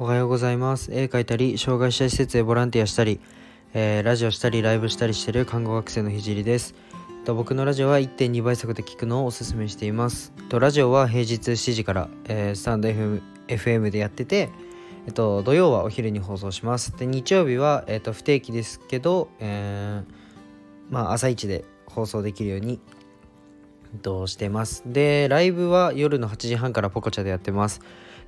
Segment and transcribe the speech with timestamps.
[0.00, 3.18] おはようございます絵描いたり障害者施設でボランティアしたり、
[3.74, 6.76] えー、ラジオしたりライブしたりしてる看護学生のひじりです
[7.24, 14.50] と僕のラジオは1.2倍速で聞くのをおすすめしていますとラジオは平日7時から、えー、スタンド FM, FM でやってて
[15.06, 16.94] えっと、土曜はお昼に放送します。
[16.98, 20.14] で、日曜日は、えっと、不定期ですけど、えー、
[20.90, 22.78] まあ、朝一で放送できるように、
[23.94, 24.82] えっと、してます。
[24.84, 27.80] で、ライブは夜の8時半からポコチャでやってます。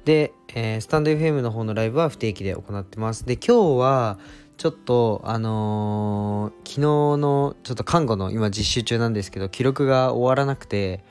[0.05, 3.27] で、えー、スタンド FM の方のライブは不定期で行ってます。
[3.27, 4.19] で、今日は、
[4.57, 11.03] ちょっと、あのー、昨日の、ちょっと看護の今実習中なんですけど、記録が終わらなくて、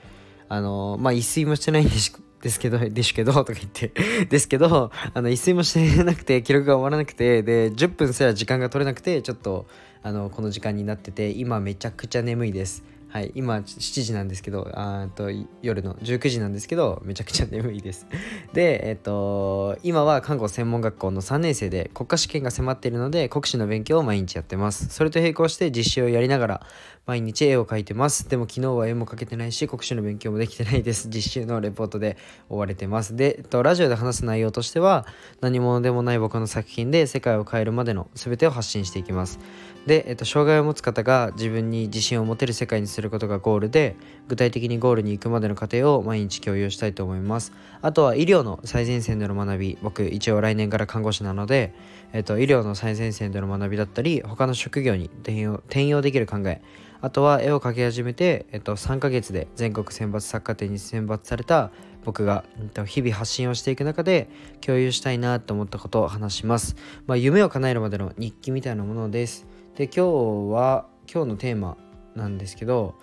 [0.49, 3.91] あのー、まあ、一睡もしてないんですですけど、 ですけど、とか言って
[4.29, 9.65] ですけど、あの、一睡もしてなくて、記録が終わらなくて、で、10分すら時間が取れなくて、ちょっと、
[10.01, 12.83] あの、この時間になってて、今めちゃくちゃ眠いです。
[13.11, 15.31] はい、今7時なんですけど、あと
[15.63, 18.05] 夜の19時なんですけど、めちゃくちゃ眠いです。
[18.53, 24.89] で、えっと、今は看護専門学校の3年生で国家試験が迫っているので、国試の勉強を毎日やってます。
[24.89, 26.67] それと並行して実習をやりながら、
[27.07, 28.29] 毎日絵を描いてます。
[28.29, 31.07] でも昨日は絵も描けてないし、国試の勉強もできてないです。
[31.09, 32.15] 実習のレポートで
[32.49, 33.15] 追われてます。
[33.15, 35.07] で、えっと、ラジオで話す内容としては、
[35.41, 39.39] 何者でもない僕の作品で世界を変えるまでの全てを発信していきます。
[39.87, 43.95] で、えっと、障害を持つ方が自分に自信を持てる世界にするすることがゴールで
[44.27, 51.73] 具体的にゴールに行くまでの過程を毎日共有したいと思いますあとは医療の最前線での学び僕一応来年から看護師なので、
[52.11, 56.61] えっと、医療の最前線での学びだったり他の職業に転用転用できる考え
[57.01, 61.71] あとは絵を描き始めて、えっと、3ヶ月で全国選抜作家展に選抜された
[62.03, 66.75] 僕が、えっと、日々発信をしていく中で共有したいなと思ったことを話します。
[67.07, 69.47] まあ、夢を叶えるまでの日記みたいなものです。
[69.75, 71.77] で今日は今日のテーマ
[72.15, 72.95] なんですけど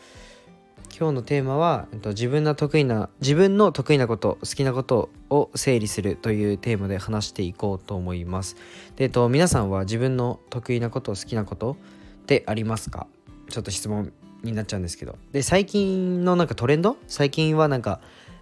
[0.98, 8.56] 今日のテーマは、えっと、自分の得意な自分の得意なこと好きなことを整理するというテーマで話していこうと思います。
[8.94, 11.76] で、えっと、皆さんは自分の得意なこと好きなこと
[12.22, 13.06] ってありますか？
[13.50, 15.16] ちょっと質問になっちゃうんですけど。
[15.32, 16.96] で最近のなんかトレンド？
[17.08, 18.00] 最近はなんか、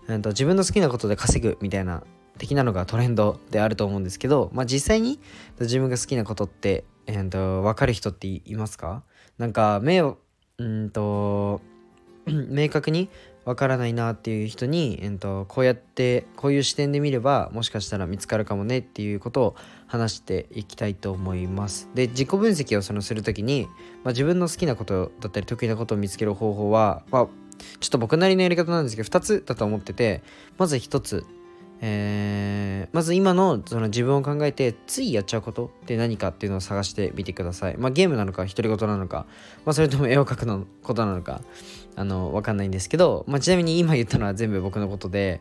[0.09, 2.03] えっと、自分の好きなことで稼ぐみたいな
[2.39, 5.19] 的なのがトレンドであると思うんですけど、まあ、実際に
[5.61, 9.03] 自分が好きなことってえー、と分かる人っていますか？
[9.39, 10.19] なんか目を
[10.59, 11.61] うんと
[12.27, 13.09] 明確に
[13.45, 19.57] 分からないなっていう人に、えー、とこうやってこういう視点で見ればもしかしたら見つかるかもねっていうことを
[19.87, 21.91] 話していきたいと思います。
[21.95, 23.69] で自己分析をそのする時に、
[24.03, 27.27] まあ、自分の好きなことだったり得意なことを見つける方法は、まあ、
[27.81, 30.23] ちょっと僕なりのやり方なんですけど2つだと思ってて
[30.57, 31.27] まず1つ
[31.81, 37.77] えー、まず今のその自分を考えてついやっちゃうことって何かっていうのを探してみてください。
[37.77, 39.27] まあ、ゲームなのか独り言なのか、
[39.65, 41.43] まあ、それとも絵を描くのことなのか
[41.97, 45.41] あの分かんないんですけど、まあ、ちなみに今言ったのは全部僕のことで、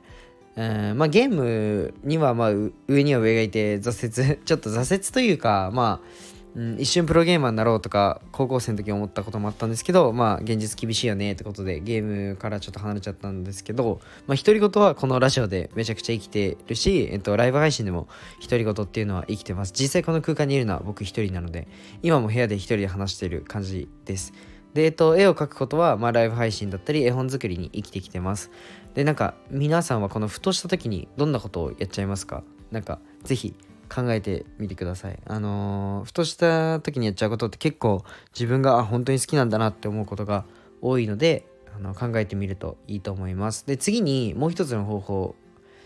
[0.56, 2.52] えー、まあ、ゲームにはまあ
[2.88, 18.08] 上には上がいて挫折 ちょっと挫折というかまあうん、一瞬プロゲーマーになろうとか高校生の時思ったこともあったんですけどまあ現実厳しいよねってことでゲームからちょっと離れちゃったんですけどまあ独り言はこのラジオでめちゃくちゃ生きてるし、えっと、ライブ配信でも
[18.40, 19.74] 独り言っていうのは生きてます。
[19.74, 21.68] 実際この空間にいるのは僕一人なので
[22.04, 24.34] 今も部屋で一人で話している感じです。
[24.76, 28.52] で、えっと、絵を描くことは、まあ、ライブ配信だったり絵本作りに生きてきてます。
[28.94, 32.44] でなんか皆さんはこのふとした時にどんなことをやっちゃいますか？
[32.70, 33.56] なんかぜひ
[33.94, 35.20] 考えてみてください。
[35.26, 40.46] あのー、ふとした時にやっちゃうことって結構自分があ本当に好きなんだなって思うことが
[40.82, 41.46] 多いので
[41.76, 43.68] あの考えてみるといいと思います。
[43.68, 45.36] で次にもう一つの方法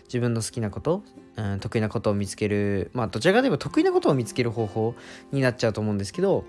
[0.04, 1.02] 自分の好きなこと、
[1.36, 4.94] うん、得意なことを見つけるまあどちらかといえば得意なことを見つける方法
[5.32, 6.44] になっちゃうと思うんですけど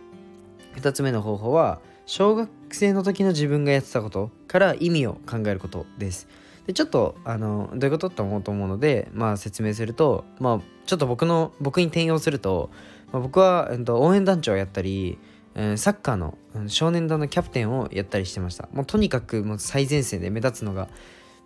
[0.76, 6.28] 2つ目の方法は小学生の時の自分がやってたことから意味を考えることです。
[6.70, 8.08] でちょっとあのどういうこと？
[8.10, 12.70] って思うと思うので、まあ、説明すると、まあ、ちょっと僕の僕に転用すると、
[13.12, 15.18] まあ、僕は、えっと、応援団長をやったり、
[15.56, 16.38] えー、サッカーの
[16.68, 18.70] 少年団のキャプテンをやったりしてました。
[18.72, 20.90] もうとにかくもう最前線で目立つのが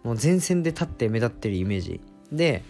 [0.03, 2.01] もう前線で立って目立ってるイメージ。
[2.33, 2.62] で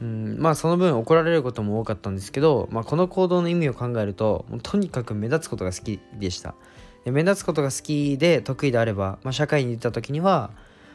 [0.00, 6.56] うんまあその分怒られることも多かったんですけど、まあ、この行動の意味を考えるともうとにかく目立つことが好きでした。
[7.04, 10.50] で目立つことが好きで得意であれば、まあ、社会に出た時には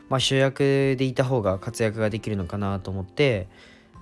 [0.10, 3.48] まあ、主役でいた方が活躍ができるのかなと思って、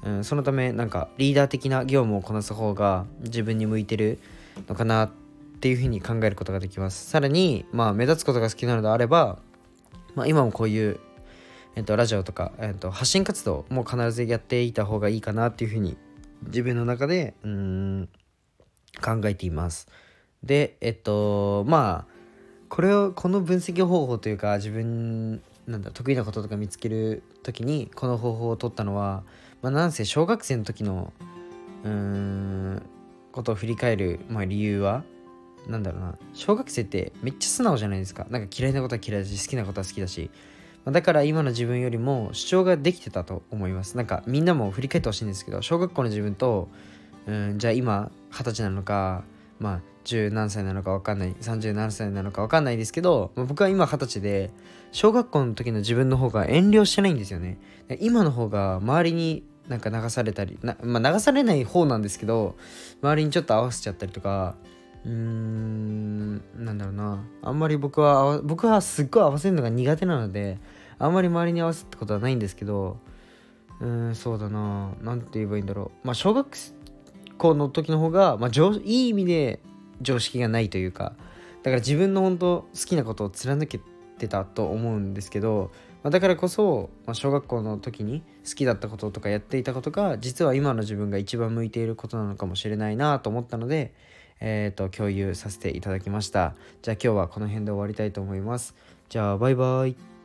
[0.03, 4.19] うん、そのためなんかリーダー的な業務をこなす方が自分に向いてる
[4.67, 5.11] のかなっ
[5.59, 7.09] ていうふうに考えることができます。
[7.09, 9.39] さらに、まあ、目立つことが好きなのであれば、
[10.15, 10.99] まあ、今もこういう、
[11.75, 15.97] えっと、ラジオとか、えっと、発信活動も必ずやっていた方がいいかなっていうふうに
[16.45, 18.09] 自分の中でうん
[19.01, 19.87] 考えています。
[20.43, 22.17] でえっとまあ
[22.69, 29.23] これをこの分析方法というか自分なんだ得意なこととか見つける時にこの方法を取ったのは、
[29.61, 31.11] まあ、なんせ小学生の時の
[31.83, 32.81] うーん
[33.33, 35.03] ことを振り返る、まあ、理由は
[35.67, 36.17] なんだろうな。
[36.33, 38.25] 小学生ってめっちゃ素直じゃないですか。
[38.29, 40.31] なんか嫌いなことは嫌いだし好きなことは好きだし。
[40.85, 43.97] まあだから今の自分よりも主張ができてたと思います。
[43.97, 46.69] なんかみんなも振り返ってほしいんですけど小学校の自分と
[47.25, 49.25] うんじゃあ今二十歳なのか
[49.59, 54.51] まあ十何歳なのか分かんない30何歳なのか分かんないですけど僕は今二十歳で
[54.91, 57.59] 小学校の時の自分の方が遠慮してないんですよね。
[57.99, 62.55] 今の方が周りになんか流されたり、まあ、流されない方なんですけど
[63.01, 64.55] 周りにちょっと合わせちゃったりとか
[65.03, 67.23] うーんなんだろうな。
[67.41, 70.57] あんまり僕は僕はすっごい合わせるのが苦手なので
[70.99, 72.97] あんまり周りに合わすってことはないんですけど
[73.81, 74.93] うーんそうだな。
[75.01, 76.07] 何て言えばいいんだろう。
[76.07, 76.55] まあ小学
[77.37, 78.51] 校の時の方が、まあ、
[78.83, 79.59] いい意味で
[80.01, 81.13] 常識がないというか
[81.63, 83.79] だから自分の本当好きなことを貫け
[84.17, 85.71] てたと思うんですけど、
[86.03, 93.93] まあ、だからこそ、まあ、小学校の時に好きだったこととかやっていたことが実は今の自分が一番向いていることなのかもしれないなと思ったので、
[94.39, 96.55] えーと、共有させていただきました。
[96.81, 98.75] じゃあ今日はこの辺で終わりたいと思います。
[99.09, 100.16] じゃあバイバイ。